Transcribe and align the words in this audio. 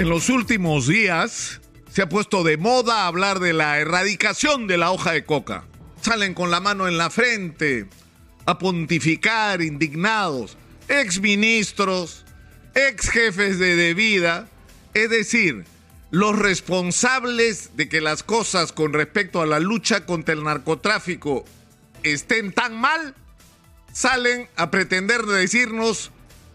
En 0.00 0.08
los 0.08 0.30
últimos 0.30 0.86
días 0.86 1.60
se 1.92 2.00
ha 2.00 2.08
puesto 2.08 2.42
de 2.42 2.56
moda 2.56 3.06
hablar 3.06 3.38
de 3.38 3.52
la 3.52 3.78
erradicación 3.80 4.66
de 4.66 4.78
la 4.78 4.92
hoja 4.92 5.12
de 5.12 5.26
coca. 5.26 5.64
Salen 6.00 6.32
con 6.32 6.50
la 6.50 6.58
mano 6.58 6.88
en 6.88 6.96
la 6.96 7.10
frente 7.10 7.86
a 8.46 8.58
pontificar 8.58 9.60
indignados, 9.60 10.56
ex 10.88 11.20
ministros, 11.20 12.24
ex 12.74 13.10
jefes 13.10 13.58
de 13.58 13.76
debida, 13.76 14.48
es 14.94 15.10
decir, 15.10 15.66
los 16.10 16.38
responsables 16.38 17.76
de 17.76 17.90
que 17.90 18.00
las 18.00 18.22
cosas 18.22 18.72
con 18.72 18.94
respecto 18.94 19.42
a 19.42 19.46
la 19.46 19.60
lucha 19.60 20.06
contra 20.06 20.32
el 20.32 20.44
narcotráfico 20.44 21.44
estén 22.04 22.52
tan 22.52 22.80
mal, 22.80 23.14
salen 23.92 24.48
a 24.56 24.70
pretender 24.70 25.26
decirnos 25.26 26.10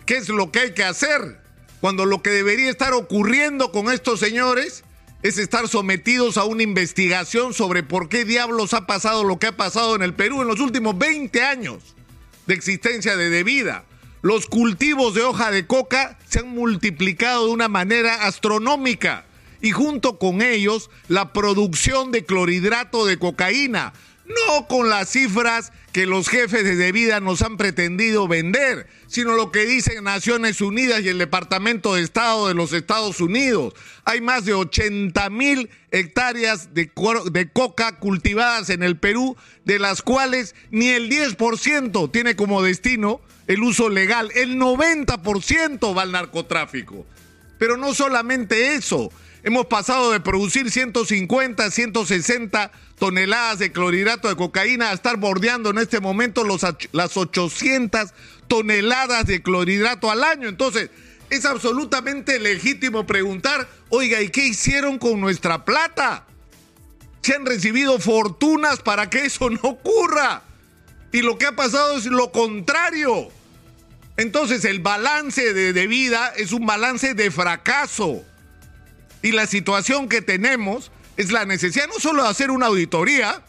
qué 0.08 0.18
es 0.18 0.30
lo 0.30 0.52
que 0.52 0.62
hay 0.62 0.74
que 0.74 0.84
hacer 0.84 1.45
cuando 1.82 2.06
lo 2.06 2.22
que 2.22 2.30
debería 2.30 2.70
estar 2.70 2.94
ocurriendo 2.94 3.72
con 3.72 3.92
estos 3.92 4.20
señores 4.20 4.84
es 5.24 5.38
estar 5.38 5.68
sometidos 5.68 6.38
a 6.38 6.44
una 6.44 6.64
investigación 6.64 7.54
sobre 7.54 7.84
por 7.84 8.10
qué 8.10 8.26
diablos 8.26 8.74
ha 8.74 8.86
pasado 8.86 9.24
lo 9.24 9.40
que 9.40 9.48
ha 9.48 9.58
pasado 9.58 9.96
en 9.96 10.04
el 10.04 10.14
Perú 10.14 10.42
en 10.42 10.48
los 10.48 10.60
últimos 10.60 10.98
20 10.98 11.42
años 11.42 11.96
de 12.46 12.54
existencia 12.54 13.16
de 13.16 13.30
debida. 13.30 13.86
Los 14.22 14.48
cultivos 14.48 15.14
de 15.14 15.24
hoja 15.24 15.52
de 15.52 15.68
coca 15.68 16.18
se 16.28 16.40
han 16.40 16.50
multiplicado 16.50 17.46
de 17.46 17.52
una 17.52 17.68
manera 17.68 18.26
astronómica 18.26 19.26
y 19.62 19.72
junto 19.72 20.20
con 20.20 20.42
ellos 20.42 20.90
la 21.08 21.34
producción 21.34 22.12
de 22.12 22.26
clorhidrato 22.26 23.06
de 23.06 23.18
cocaína, 23.18 23.94
no 24.26 24.68
con 24.68 24.90
las 24.90 25.10
cifras 25.10 25.72
que 25.92 26.06
los 26.06 26.28
jefes 26.28 26.64
de 26.64 26.76
debida 26.76 27.20
nos 27.20 27.42
han 27.42 27.58
pretendido 27.58 28.28
vender, 28.28 28.88
sino 29.08 29.36
lo 29.36 29.52
que 29.52 29.66
dicen 29.66 30.04
Naciones 30.04 30.62
Unidas 30.62 31.02
y 31.02 31.10
el 31.10 31.18
Departamento 31.18 31.94
de 31.94 32.02
Estado 32.02 32.48
de 32.48 32.54
los 32.54 32.74
Estados 32.74 33.22
Unidos. 33.22 33.74
Hay 34.04 34.22
más 34.22 34.46
de 34.46 34.54
80 34.54 35.30
mil 35.30 35.70
hectáreas 35.92 36.74
de, 36.74 36.92
de, 37.32 37.50
coca 37.52 38.00
cultivadas 38.00 38.70
en 38.70 38.84
el 38.84 38.98
Perú, 38.98 39.38
de 39.64 39.80
las 39.80 40.02
cuales 40.02 40.56
ni 40.72 40.90
el 40.90 41.10
10% 41.10 42.12
tiene 42.12 42.36
como 42.36 42.62
destino 42.62 43.22
el 43.48 43.62
uso 43.62 43.90
legal, 43.90 44.32
el 44.36 44.58
90% 44.58 45.96
va 45.96 46.02
al 46.02 46.12
narcotráfico. 46.12 47.06
Pero 47.58 47.78
no 47.78 47.94
solamente 47.94 48.76
eso, 48.76 49.12
hemos 49.46 49.68
pasado 49.68 50.12
de 50.12 50.20
producir 50.20 50.72
150, 50.72 51.70
160 51.70 52.72
toneladas 52.98 53.60
de 53.60 53.72
clorhidrato 53.72 54.28
de 54.28 54.36
cocaína 54.36 54.90
a 54.90 54.94
estar 54.94 55.18
bordeando 55.18 55.70
en 55.70 55.78
este 55.78 56.00
momento 56.00 56.44
los, 56.44 56.66
las 56.92 57.16
800 57.16 58.10
toneladas 58.48 59.28
de 59.28 59.44
clorhidrato 59.44 60.10
al 60.10 60.24
año. 60.24 60.50
Entonces, 60.50 60.90
es 61.30 61.46
absolutamente 61.46 62.40
legítimo 62.40 63.06
preguntar, 63.06 63.70
oiga, 63.90 64.20
¿y 64.20 64.30
qué 64.30 64.48
hicieron 64.48 64.98
con 64.98 65.22
nuestra 65.22 65.64
plata? 65.64 66.26
Se 67.22 67.36
han 67.36 67.46
recibido 67.46 68.00
fortunas 68.00 68.82
para 68.82 69.12
que 69.12 69.26
eso 69.26 69.52
no 69.52 69.60
ocurra. 69.62 70.42
Y 71.12 71.22
lo 71.22 71.38
que 71.38 71.46
ha 71.46 71.56
pasado 71.56 71.98
es 71.98 72.08
lo 72.08 72.32
contrario. 72.32 73.30
Entonces 74.18 74.66
el 74.66 74.80
balance 74.80 75.54
de, 75.54 75.72
de 75.72 75.86
vida 75.86 76.34
es 76.36 76.52
un 76.52 76.66
balance 76.66 77.14
de 77.14 77.30
fracaso. 77.30 78.26
Y 79.26 79.32
la 79.32 79.48
situación 79.48 80.08
que 80.08 80.22
tenemos 80.22 80.92
es 81.18 81.32
la 81.32 81.46
necesidad 81.46 81.88
no 81.88 82.00
solo 82.00 82.22
de 82.22 82.30
hacer 82.30 82.52
una 82.52 82.68
auditoría, 82.68 83.42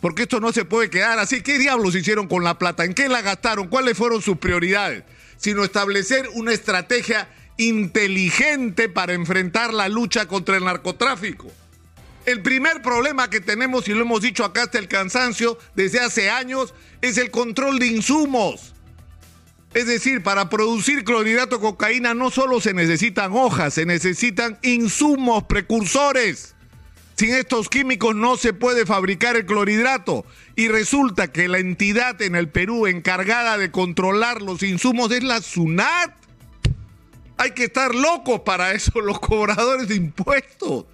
porque 0.00 0.22
esto 0.22 0.38
no 0.38 0.52
se 0.52 0.64
puede 0.64 0.90
quedar 0.90 1.18
así. 1.18 1.42
¿Qué 1.42 1.58
diablos 1.58 1.96
hicieron 1.96 2.28
con 2.28 2.44
la 2.44 2.56
plata? 2.56 2.84
¿En 2.84 2.94
qué 2.94 3.08
la 3.08 3.20
gastaron? 3.20 3.66
¿Cuáles 3.66 3.98
fueron 3.98 4.22
sus 4.22 4.38
prioridades? 4.38 5.02
Sino 5.36 5.64
establecer 5.64 6.28
una 6.34 6.52
estrategia 6.52 7.28
inteligente 7.56 8.88
para 8.88 9.12
enfrentar 9.12 9.74
la 9.74 9.88
lucha 9.88 10.28
contra 10.28 10.56
el 10.56 10.64
narcotráfico. 10.64 11.50
El 12.24 12.40
primer 12.40 12.80
problema 12.80 13.28
que 13.28 13.40
tenemos, 13.40 13.88
y 13.88 13.94
lo 13.94 14.02
hemos 14.02 14.22
dicho 14.22 14.44
acá 14.44 14.62
hasta 14.62 14.78
el 14.78 14.86
cansancio 14.86 15.58
desde 15.74 15.98
hace 15.98 16.30
años, 16.30 16.74
es 17.02 17.18
el 17.18 17.32
control 17.32 17.80
de 17.80 17.88
insumos. 17.88 18.72
Es 19.74 19.86
decir, 19.86 20.22
para 20.22 20.48
producir 20.48 21.04
clorhidrato 21.04 21.56
de 21.56 21.62
cocaína 21.62 22.14
no 22.14 22.30
solo 22.30 22.60
se 22.60 22.72
necesitan 22.72 23.32
hojas, 23.32 23.74
se 23.74 23.84
necesitan 23.84 24.58
insumos, 24.62 25.44
precursores. 25.44 26.54
Sin 27.16 27.34
estos 27.34 27.68
químicos 27.68 28.14
no 28.14 28.36
se 28.36 28.52
puede 28.52 28.86
fabricar 28.86 29.36
el 29.36 29.44
clorhidrato. 29.44 30.24
Y 30.56 30.68
resulta 30.68 31.32
que 31.32 31.48
la 31.48 31.58
entidad 31.58 32.22
en 32.22 32.36
el 32.36 32.48
Perú 32.48 32.86
encargada 32.86 33.58
de 33.58 33.70
controlar 33.70 34.40
los 34.40 34.62
insumos 34.62 35.10
es 35.10 35.24
la 35.24 35.42
SUNAT. 35.42 36.14
Hay 37.36 37.50
que 37.52 37.64
estar 37.64 37.94
locos 37.94 38.40
para 38.40 38.72
eso, 38.72 39.00
los 39.00 39.20
cobradores 39.20 39.88
de 39.88 39.96
impuestos. 39.96 40.86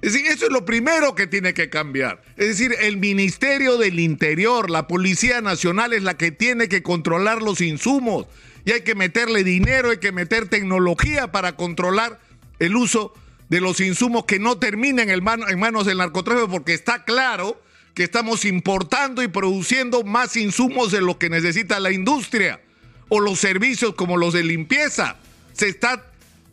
Es 0.00 0.12
decir, 0.12 0.28
eso 0.28 0.46
es 0.46 0.52
lo 0.52 0.64
primero 0.64 1.14
que 1.14 1.26
tiene 1.26 1.54
que 1.54 1.70
cambiar. 1.70 2.22
Es 2.36 2.46
decir, 2.46 2.74
el 2.80 2.98
Ministerio 2.98 3.78
del 3.78 3.98
Interior, 3.98 4.70
la 4.70 4.86
Policía 4.86 5.40
Nacional 5.40 5.92
es 5.92 6.04
la 6.04 6.16
que 6.16 6.30
tiene 6.30 6.68
que 6.68 6.82
controlar 6.82 7.42
los 7.42 7.60
insumos. 7.60 8.26
Y 8.64 8.72
hay 8.72 8.82
que 8.82 8.94
meterle 8.94 9.42
dinero, 9.42 9.90
hay 9.90 9.98
que 9.98 10.12
meter 10.12 10.48
tecnología 10.48 11.32
para 11.32 11.56
controlar 11.56 12.20
el 12.60 12.76
uso 12.76 13.12
de 13.48 13.60
los 13.60 13.80
insumos 13.80 14.24
que 14.24 14.38
no 14.38 14.58
terminen 14.58 15.10
en, 15.10 15.24
manos 15.24 15.86
del 15.86 15.98
narcotráfico, 15.98 16.48
porque 16.48 16.74
está 16.74 17.04
claro 17.04 17.60
que 17.94 18.04
estamos 18.04 18.44
importando 18.44 19.22
y 19.22 19.28
produciendo 19.28 20.04
más 20.04 20.36
insumos 20.36 20.92
de 20.92 21.00
lo 21.00 21.18
que 21.18 21.30
necesita 21.30 21.80
la 21.80 21.90
industria 21.90 22.60
o 23.08 23.18
los 23.18 23.40
servicios 23.40 23.94
como 23.94 24.16
los 24.16 24.34
de 24.34 24.44
limpieza. 24.44 25.16
Se 25.54 25.68
está 25.68 26.04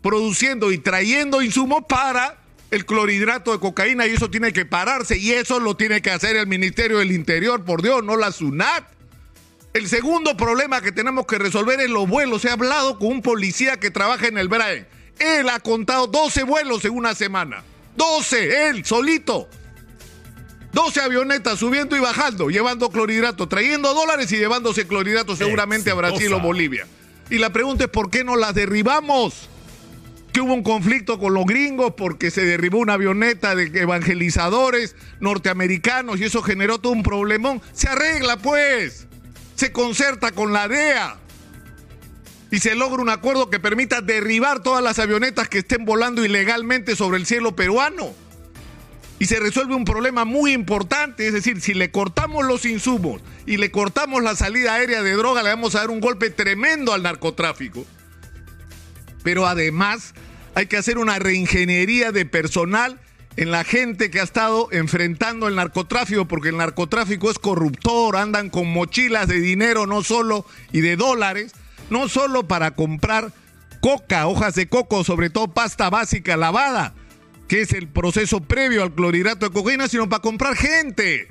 produciendo 0.01 0.71
y 0.71 0.79
trayendo 0.79 1.43
insumos 1.43 1.83
para 1.87 2.44
el 2.71 2.85
clorhidrato 2.85 3.51
de 3.51 3.59
cocaína 3.59 4.07
y 4.07 4.11
eso 4.11 4.29
tiene 4.29 4.53
que 4.53 4.65
pararse 4.65 5.17
y 5.17 5.31
eso 5.31 5.59
lo 5.59 5.75
tiene 5.75 6.01
que 6.01 6.11
hacer 6.11 6.35
el 6.35 6.47
Ministerio 6.47 6.99
del 6.99 7.11
Interior, 7.11 7.63
por 7.63 7.81
Dios, 7.81 8.03
no 8.03 8.17
la 8.17 8.31
SUNAT. 8.31 8.85
El 9.73 9.87
segundo 9.87 10.37
problema 10.37 10.81
que 10.81 10.91
tenemos 10.91 11.25
que 11.27 11.37
resolver 11.37 11.79
es 11.79 11.89
los 11.89 12.07
vuelos. 12.07 12.45
He 12.45 12.49
hablado 12.49 12.97
con 12.97 13.09
un 13.09 13.21
policía 13.21 13.77
que 13.77 13.91
trabaja 13.91 14.27
en 14.27 14.37
el 14.37 14.47
BRAE 14.47 14.87
él 15.19 15.49
ha 15.49 15.59
contado 15.59 16.07
12 16.07 16.43
vuelos 16.43 16.83
en 16.85 16.91
una 16.91 17.15
semana. 17.15 17.63
12, 17.95 18.69
él, 18.69 18.85
solito. 18.85 19.47
12 20.73 21.01
avionetas 21.01 21.59
subiendo 21.59 21.95
y 21.95 21.99
bajando, 22.01 22.49
llevando 22.49 22.89
clorhidrato, 22.89 23.47
trayendo 23.47 23.93
dólares 23.93 24.29
y 24.33 24.37
llevándose 24.37 24.85
clorhidrato 24.85 25.35
seguramente 25.35 25.89
a 25.89 25.93
Brasil 25.93 26.33
o 26.33 26.41
Bolivia. 26.41 26.85
Y 27.29 27.37
la 27.37 27.51
pregunta 27.51 27.85
es 27.85 27.89
por 27.89 28.09
qué 28.09 28.25
no 28.25 28.35
las 28.35 28.53
derribamos. 28.53 29.49
Que 30.35 30.41
hubo 30.41 30.53
un 30.53 30.63
conflicto 30.63 31.17
con 31.17 31.33
los 31.33 31.45
gringos 31.45 31.93
porque 31.95 32.29
se 32.29 32.43
derribó 32.43 32.79
una 32.79 32.95
avioneta 32.95 33.55
de 33.55 33.67
evangelizadores 33.79 34.93
norteamericanos 35.21 36.19
y 36.19 36.25
eso 36.25 36.41
generó 36.41 36.77
todo 36.77 36.91
un 36.91 37.03
problemón. 37.03 37.61
Se 37.71 37.87
arregla 37.87 38.35
pues. 38.35 39.07
Se 39.55 39.71
concerta 39.71 40.33
con 40.33 40.51
la 40.51 40.67
DEA 40.67 41.15
y 42.51 42.59
se 42.59 42.75
logra 42.75 43.01
un 43.01 43.07
acuerdo 43.07 43.49
que 43.49 43.61
permita 43.61 44.01
derribar 44.01 44.61
todas 44.61 44.83
las 44.83 44.99
avionetas 44.99 45.47
que 45.47 45.59
estén 45.59 45.85
volando 45.85 46.25
ilegalmente 46.25 46.97
sobre 46.97 47.17
el 47.17 47.25
cielo 47.25 47.55
peruano. 47.55 48.13
Y 49.19 49.27
se 49.27 49.39
resuelve 49.39 49.73
un 49.73 49.85
problema 49.85 50.25
muy 50.25 50.51
importante, 50.51 51.27
es 51.27 51.31
decir, 51.31 51.61
si 51.61 51.73
le 51.73 51.91
cortamos 51.91 52.45
los 52.45 52.65
insumos 52.65 53.21
y 53.45 53.55
le 53.55 53.71
cortamos 53.71 54.21
la 54.21 54.35
salida 54.35 54.73
aérea 54.73 55.01
de 55.01 55.13
droga, 55.13 55.43
le 55.43 55.51
vamos 55.51 55.75
a 55.75 55.79
dar 55.79 55.91
un 55.91 56.01
golpe 56.01 56.29
tremendo 56.29 56.91
al 56.91 57.03
narcotráfico. 57.03 57.85
Pero 59.23 59.47
además 59.47 60.13
hay 60.55 60.67
que 60.67 60.77
hacer 60.77 60.97
una 60.97 61.19
reingeniería 61.19 62.11
de 62.11 62.25
personal 62.25 62.99
en 63.35 63.51
la 63.51 63.65
gente 63.65 64.09
que 64.09 64.21
ha 64.21 64.23
estado 64.23 64.69
enfrentando 64.71 65.49
el 65.49 65.55
narcotráfico, 65.55 66.25
porque 66.25 66.49
el 66.49 66.57
narcotráfico 66.57 67.29
es 67.29 67.37
corruptor, 67.37 68.15
andan 68.15 68.49
con 68.49 68.71
mochilas 68.71 69.27
de 69.27 69.41
dinero 69.41 69.85
no 69.85 70.01
solo 70.01 70.45
y 70.71 70.79
de 70.79 70.95
dólares, 70.95 71.53
no 71.89 72.07
solo 72.07 72.47
para 72.47 72.71
comprar 72.71 73.33
coca, 73.81 74.27
hojas 74.27 74.55
de 74.55 74.67
coco, 74.67 75.03
sobre 75.03 75.29
todo 75.29 75.49
pasta 75.49 75.89
básica 75.89 76.37
lavada, 76.37 76.93
que 77.49 77.61
es 77.61 77.73
el 77.73 77.89
proceso 77.89 78.39
previo 78.39 78.81
al 78.81 78.95
clorhidrato 78.95 79.47
de 79.47 79.53
cocaína, 79.53 79.89
sino 79.89 80.07
para 80.07 80.21
comprar 80.21 80.55
gente. 80.55 81.27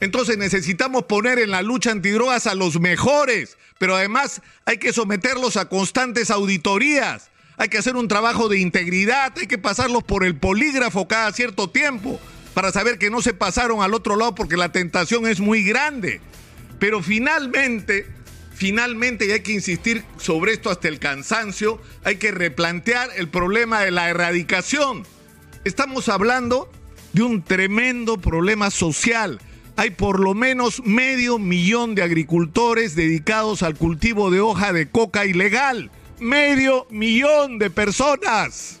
Entonces 0.00 0.36
necesitamos 0.36 1.04
poner 1.04 1.38
en 1.38 1.52
la 1.52 1.62
lucha 1.62 1.92
antidrogas 1.92 2.48
a 2.48 2.56
los 2.56 2.80
mejores, 2.80 3.56
pero 3.78 3.94
además 3.94 4.42
hay 4.64 4.78
que 4.78 4.92
someterlos 4.92 5.56
a 5.56 5.68
constantes 5.68 6.30
auditorías, 6.32 7.30
hay 7.56 7.68
que 7.68 7.78
hacer 7.78 7.96
un 7.96 8.08
trabajo 8.08 8.48
de 8.48 8.58
integridad, 8.58 9.32
hay 9.36 9.46
que 9.46 9.58
pasarlos 9.58 10.02
por 10.04 10.24
el 10.24 10.36
polígrafo 10.36 11.08
cada 11.08 11.32
cierto 11.32 11.70
tiempo 11.70 12.20
para 12.54 12.72
saber 12.72 12.98
que 12.98 13.10
no 13.10 13.22
se 13.22 13.34
pasaron 13.34 13.82
al 13.82 13.94
otro 13.94 14.16
lado 14.16 14.34
porque 14.34 14.56
la 14.56 14.72
tentación 14.72 15.26
es 15.26 15.40
muy 15.40 15.62
grande. 15.64 16.20
Pero 16.78 17.02
finalmente 17.02 18.06
Finalmente, 18.56 19.26
y 19.26 19.32
hay 19.32 19.40
que 19.40 19.52
insistir 19.52 20.02
sobre 20.16 20.54
esto 20.54 20.70
hasta 20.70 20.88
el 20.88 20.98
cansancio, 20.98 21.78
hay 22.04 22.16
que 22.16 22.30
replantear 22.30 23.10
el 23.16 23.28
problema 23.28 23.82
de 23.82 23.90
la 23.90 24.08
erradicación. 24.08 25.06
Estamos 25.64 26.08
hablando 26.08 26.70
de 27.12 27.22
un 27.22 27.42
tremendo 27.42 28.16
problema 28.16 28.70
social. 28.70 29.42
Hay 29.76 29.90
por 29.90 30.20
lo 30.20 30.32
menos 30.32 30.82
medio 30.86 31.38
millón 31.38 31.94
de 31.94 32.02
agricultores 32.02 32.96
dedicados 32.96 33.62
al 33.62 33.76
cultivo 33.76 34.30
de 34.30 34.40
hoja 34.40 34.72
de 34.72 34.88
coca 34.88 35.26
ilegal. 35.26 35.90
Medio 36.18 36.86
millón 36.90 37.58
de 37.58 37.68
personas. 37.70 38.80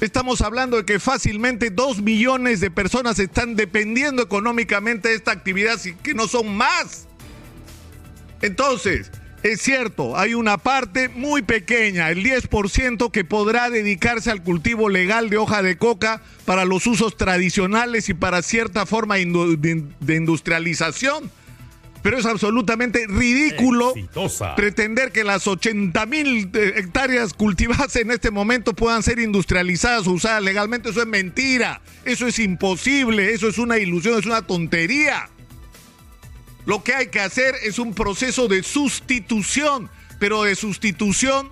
Estamos 0.00 0.40
hablando 0.40 0.76
de 0.76 0.84
que 0.84 1.00
fácilmente 1.00 1.70
dos 1.70 2.00
millones 2.00 2.60
de 2.60 2.70
personas 2.70 3.18
están 3.18 3.56
dependiendo 3.56 4.22
económicamente 4.22 5.08
de 5.08 5.14
esta 5.14 5.32
actividad, 5.32 5.80
que 6.02 6.14
no 6.14 6.28
son 6.28 6.56
más. 6.56 7.08
Entonces, 8.42 9.10
es 9.42 9.60
cierto, 9.60 10.16
hay 10.16 10.34
una 10.34 10.58
parte 10.58 11.08
muy 11.08 11.42
pequeña, 11.42 12.10
el 12.10 12.22
10%, 12.22 13.10
que 13.10 13.24
podrá 13.24 13.68
dedicarse 13.68 14.30
al 14.30 14.42
cultivo 14.42 14.88
legal 14.88 15.30
de 15.30 15.38
hoja 15.38 15.62
de 15.62 15.76
coca 15.76 16.22
para 16.44 16.64
los 16.64 16.86
usos 16.86 17.16
tradicionales 17.16 18.08
y 18.08 18.14
para 18.14 18.42
cierta 18.42 18.86
forma 18.86 19.16
de 19.16 20.14
industrialización. 20.14 21.30
Pero 22.04 22.18
es 22.18 22.26
absolutamente 22.26 23.06
ridículo 23.06 23.94
pretender 24.56 25.10
que 25.10 25.24
las 25.24 25.46
80 25.46 26.04
mil 26.04 26.50
eh, 26.52 26.74
hectáreas 26.76 27.32
cultivadas 27.32 27.96
en 27.96 28.10
este 28.10 28.30
momento 28.30 28.74
puedan 28.74 29.02
ser 29.02 29.18
industrializadas 29.18 30.06
o 30.06 30.10
usadas 30.10 30.42
legalmente. 30.42 30.90
Eso 30.90 31.00
es 31.00 31.06
mentira, 31.06 31.80
eso 32.04 32.26
es 32.26 32.38
imposible, 32.40 33.32
eso 33.32 33.48
es 33.48 33.56
una 33.56 33.78
ilusión, 33.78 34.18
es 34.18 34.26
una 34.26 34.42
tontería. 34.42 35.30
Lo 36.66 36.84
que 36.84 36.92
hay 36.92 37.06
que 37.06 37.20
hacer 37.20 37.54
es 37.62 37.78
un 37.78 37.94
proceso 37.94 38.48
de 38.48 38.62
sustitución, 38.62 39.88
pero 40.18 40.42
de 40.42 40.56
sustitución 40.56 41.50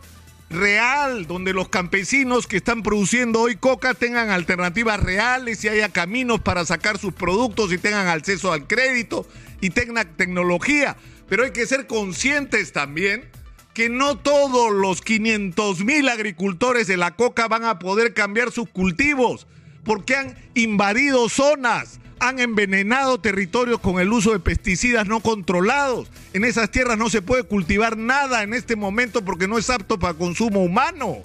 real, 0.53 1.27
donde 1.27 1.53
los 1.53 1.69
campesinos 1.69 2.47
que 2.47 2.59
están 2.59 2.83
produciendo 2.83 3.41
hoy 3.41 3.57
coca 3.57 3.95
tengan 3.95 4.31
alternativas 4.31 5.01
reales 5.01 5.65
y 5.65 5.69
haya 5.69 5.89
caminos 5.89 6.41
para 6.41 6.65
sacar 6.65 6.99
sus 6.99 7.13
productos 7.13 7.73
y 7.73 7.79
tengan 7.79 8.09
acceso 8.09 8.53
al 8.53 8.67
crédito 8.67 9.27
y 9.61 9.71
tengan 9.71 10.17
tecnología. 10.17 10.97
Pero 11.29 11.45
hay 11.45 11.53
que 11.53 11.67
ser 11.67 11.87
conscientes 11.87 12.73
también 12.73 13.29
que 13.75 13.89
no 13.89 14.19
todos 14.19 14.73
los 14.73 15.01
500 15.01 15.85
mil 15.85 16.09
agricultores 16.09 16.87
de 16.87 16.99
la 16.99 17.13
coca 17.17 17.49
van 17.49 17.65
a 17.65 17.79
poder 17.79 18.13
cambiar 18.13 18.53
sus 18.53 18.69
cultivos 18.69 19.47
porque 19.85 20.15
han 20.15 20.37
invadido 20.55 21.29
zonas 21.29 21.99
han 22.23 22.39
envenenado 22.39 23.19
territorios 23.19 23.81
con 23.81 24.01
el 24.01 24.13
uso 24.13 24.31
de 24.31 24.39
pesticidas 24.39 25.09
no 25.09 25.19
controlados. 25.19 26.09
En 26.33 26.45
esas 26.45 26.71
tierras 26.71 26.97
no 26.97 27.11
se 27.11 27.21
puede 27.21 27.43
cultivar 27.43 27.97
nada 27.97 28.45
en 28.45 28.55
este 28.55 28.77
momento 28.77 29.25
porque 29.25 29.49
no 29.49 29.59
es 29.59 29.69
apto 29.71 29.99
para 29.99 30.15
consumo 30.15 30.63
humano. 30.63 31.17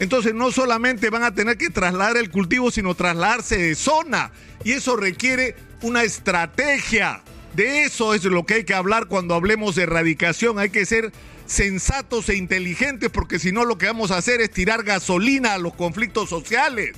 Entonces 0.00 0.34
no 0.34 0.50
solamente 0.50 1.10
van 1.10 1.22
a 1.22 1.32
tener 1.32 1.56
que 1.56 1.70
trasladar 1.70 2.16
el 2.16 2.32
cultivo, 2.32 2.72
sino 2.72 2.96
trasladarse 2.96 3.56
de 3.56 3.76
zona. 3.76 4.32
Y 4.64 4.72
eso 4.72 4.96
requiere 4.96 5.54
una 5.80 6.02
estrategia. 6.02 7.22
De 7.54 7.84
eso 7.84 8.12
es 8.12 8.24
lo 8.24 8.44
que 8.44 8.54
hay 8.54 8.64
que 8.64 8.74
hablar 8.74 9.06
cuando 9.06 9.36
hablemos 9.36 9.76
de 9.76 9.84
erradicación. 9.84 10.58
Hay 10.58 10.70
que 10.70 10.86
ser 10.86 11.12
sensatos 11.46 12.28
e 12.30 12.34
inteligentes 12.34 13.10
porque 13.10 13.38
si 13.38 13.52
no 13.52 13.64
lo 13.64 13.78
que 13.78 13.86
vamos 13.86 14.10
a 14.10 14.16
hacer 14.16 14.40
es 14.40 14.50
tirar 14.50 14.82
gasolina 14.82 15.54
a 15.54 15.58
los 15.58 15.74
conflictos 15.74 16.28
sociales. 16.28 16.96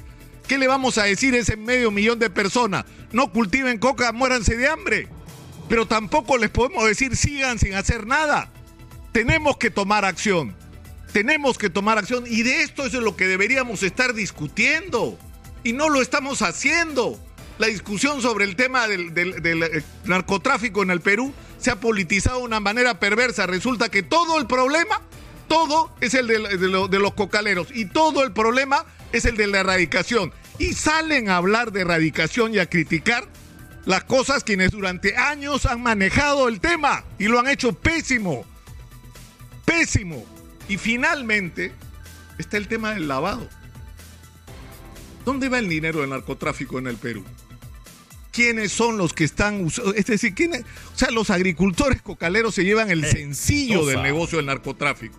¿Qué 0.49 0.57
le 0.57 0.67
vamos 0.67 0.97
a 0.97 1.05
decir 1.05 1.35
a 1.35 1.39
ese 1.39 1.59
medio 1.59 1.91
millón 1.91 2.19
de 2.19 2.31
personas? 2.31 2.87
No 3.13 3.31
cultiven 3.31 3.79
coca, 3.79 4.13
muéranse 4.13 4.57
de 4.57 4.67
hambre. 4.67 5.07
Pero 5.69 5.87
tampoco 5.87 6.39
les 6.39 6.49
podemos 6.49 6.87
decir 6.87 7.15
sigan 7.17 7.59
sin 7.59 7.75
hacer 7.75 8.07
nada. 8.07 8.51
Tenemos 9.13 9.59
que 9.59 9.71
tomar 9.71 10.07
acción. 10.07 10.57
Tenemos 11.13 11.59
que 11.59 11.69
tomar 11.69 11.99
acción. 11.99 12.25
Y 12.27 12.45
de 12.45 12.63
esto 12.63 12.87
es 12.87 12.95
lo 12.95 13.15
que 13.15 13.27
deberíamos 13.27 13.83
estar 13.83 14.15
discutiendo. 14.15 15.19
Y 15.65 15.75
no 15.75 15.91
lo 15.91 16.01
estamos 16.01 16.41
haciendo. 16.41 17.23
La 17.59 17.67
discusión 17.67 18.23
sobre 18.23 18.47
el 18.47 18.57
tema 18.57 18.89
del, 18.89 19.13
eh, 19.15 19.83
narcotráfico 20.05 20.83
en 20.83 20.91
el 20.91 21.03
Perú 21.03 21.35
se 21.59 21.71
ha 21.71 21.79
politizado 21.79 22.39
de 22.39 22.45
una 22.45 22.61
manera 22.61 22.99
perversa. 22.99 23.47
Resulta 23.47 23.91
que 23.91 24.03
todo 24.03 24.39
el 24.39 24.47
problema, 24.47 25.03
todo 25.47 25.93
es 26.01 26.15
el 26.15 26.27
de 26.27 26.99
los 26.99 27.13
cocaleros. 27.13 27.69
Y 27.75 27.85
todo 27.85 28.25
el 28.25 28.33
problema 28.33 28.87
es 29.13 29.25
el 29.25 29.37
de 29.37 29.47
la 29.47 29.61
erradicación. 29.61 30.33
Y 30.59 30.75
salen 30.75 31.31
a 31.31 31.37
hablar 31.37 31.73
de 31.73 31.83
erradicación 31.83 32.55
y 32.55 32.59
a 32.59 32.67
criticar 32.67 33.29
las 33.85 34.05
cosas 34.05 34.45
quienes 34.45 34.71
durante 34.71 35.17
años 35.17 35.65
han 35.65 35.83
manejado 35.83 36.49
el 36.49 36.61
tema 36.61 37.05
y 37.19 37.29
lo 37.29 37.39
han 37.41 37.49
hecho 37.49 37.73
pésimo. 37.73 38.45
Pésimo. 39.65 40.27
Y 40.69 40.77
finalmente 40.77 41.73
está 42.37 42.57
el 42.57 42.69
tema 42.69 42.93
del 42.93 43.09
lavado. 43.09 43.49
¿Dónde 45.25 45.49
va 45.49 45.59
el 45.59 45.69
dinero 45.69 46.01
del 46.01 46.11
narcotráfico 46.11 46.79
en 46.79 46.87
el 46.87 46.97
Perú? 46.97 47.25
¿Quiénes 48.31 48.73
son 48.73 48.99
los 48.99 49.13
que 49.13 49.25
están 49.25 49.65
usando? 49.65 49.95
Es 49.95 50.07
decir, 50.07 50.35
¿quiénes? 50.35 50.63
O 50.95 50.99
sea, 50.99 51.11
los 51.11 51.31
agricultores 51.31 52.03
cocaleros 52.03 52.55
se 52.55 52.65
llevan 52.65 52.91
el 52.91 53.05
eh, 53.05 53.11
sencillo 53.11 53.85
del 53.85 54.03
negocio 54.03 54.39
del 54.39 54.47
narcotráfico. 54.47 55.19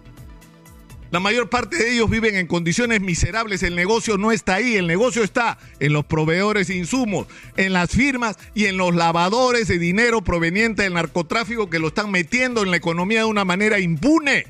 La 1.12 1.20
mayor 1.20 1.50
parte 1.50 1.78
de 1.78 1.94
ellos 1.94 2.10
viven 2.10 2.36
en 2.36 2.46
condiciones 2.46 3.02
miserables. 3.02 3.64
El 3.64 3.76
negocio 3.76 4.18
no 4.18 4.32
está 4.32 4.56
ahí. 4.56 4.76
El 4.76 4.86
negocio 4.86 5.24
está 5.24 5.58
en 5.80 5.94
los 5.94 6.06
proveedores 6.06 6.68
de 6.68 6.76
insumos, 6.76 7.26
en 7.58 7.74
las 7.74 7.90
firmas 7.90 8.38
y 8.54 8.66
en 8.66 8.78
los 8.78 8.94
lavadores 8.94 9.68
de 9.68 9.80
dinero 9.80 10.24
proveniente 10.24 10.84
del 10.84 10.94
narcotráfico 10.94 11.70
que 11.70 11.80
lo 11.80 11.88
están 11.88 12.12
metiendo 12.12 12.62
en 12.62 12.70
la 12.70 12.78
economía 12.78 13.20
de 13.20 13.26
una 13.26 13.44
manera 13.44 13.80
impune. 13.80 14.46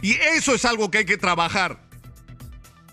Y 0.00 0.12
eso 0.12 0.54
es 0.54 0.64
algo 0.64 0.92
que 0.92 0.98
hay 0.98 1.04
que 1.04 1.18
trabajar. 1.18 1.80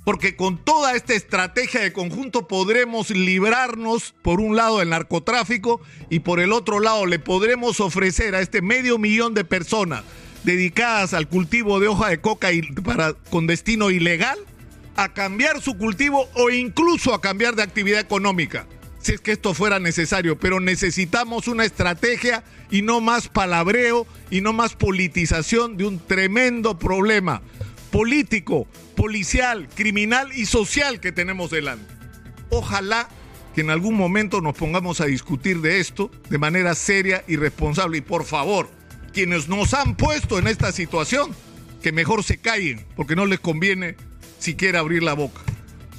Porque 0.04 0.36
con 0.36 0.58
toda 0.58 0.96
esta 0.96 1.14
estrategia 1.14 1.82
de 1.82 1.94
conjunto 1.94 2.48
podremos 2.48 3.12
librarnos, 3.12 4.16
por 4.24 4.40
un 4.40 4.56
lado, 4.56 4.80
del 4.80 4.90
narcotráfico 4.90 5.82
y 6.10 6.20
por 6.20 6.40
el 6.40 6.52
otro 6.54 6.80
lado 6.80 7.06
le 7.06 7.20
podremos 7.20 7.80
ofrecer 7.80 8.34
a 8.34 8.42
este 8.42 8.62
medio 8.62 8.98
millón 8.98 9.34
de 9.34 9.44
personas 9.44 10.04
dedicadas 10.48 11.14
al 11.14 11.28
cultivo 11.28 11.82
de 11.82 11.90
hoja 11.90 12.08
de 12.08 12.22
coca 12.22 12.54
y 12.54 12.62
para, 12.62 13.14
con 13.30 13.48
destino 13.48 13.90
ilegal 13.90 14.40
a 14.96 15.14
cambiar 15.14 15.62
su 15.62 15.78
cultivo 15.78 16.30
o 16.36 16.50
incluso 16.50 17.14
a 17.14 17.20
cambiar 17.20 17.56
de 17.56 17.64
actividad 17.64 18.00
económica, 18.00 18.66
si 19.02 19.12
es 19.12 19.20
que 19.20 19.34
esto 19.34 19.54
fuera 19.54 19.80
necesario. 19.80 20.40
Pero 20.40 20.62
necesitamos 20.62 21.50
una 21.50 21.66
estrategia 21.66 22.46
y 22.72 22.82
no 22.82 23.02
más 23.02 23.28
palabreo 23.28 24.08
y 24.32 24.40
no 24.40 24.54
más 24.54 24.74
politización 24.74 25.76
de 25.76 25.86
un 25.86 26.00
tremendo 26.00 26.80
problema 26.80 27.42
político, 27.92 28.68
policial, 28.96 29.68
criminal 29.76 30.32
y 30.34 30.46
social 30.46 31.02
que 31.02 31.12
tenemos 31.12 31.52
delante. 31.52 31.94
Ojalá 32.52 33.10
que 33.54 33.62
en 33.62 33.70
algún 33.70 33.96
momento 33.96 34.40
nos 34.40 34.56
pongamos 34.56 35.02
a 35.02 35.08
discutir 35.08 35.60
de 35.60 35.82
esto 35.82 36.10
de 36.30 36.38
manera 36.38 36.74
seria 36.74 37.26
y 37.28 37.36
responsable. 37.36 37.98
Y 37.98 38.02
por 38.02 38.24
favor, 38.24 38.77
quienes 39.18 39.50
nos 39.50 39.74
han 39.74 39.96
puesto 39.96 40.38
en 40.38 40.46
esta 40.46 40.72
situación, 40.72 41.32
que 41.82 41.92
mejor 41.92 42.24
se 42.24 42.38
callen, 42.38 42.86
porque 42.96 43.16
no 43.16 43.26
les 43.26 43.40
conviene 43.40 43.96
siquiera 44.38 44.78
abrir 44.78 45.02
la 45.02 45.14
boca. 45.14 45.42